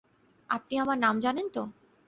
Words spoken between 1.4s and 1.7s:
তো?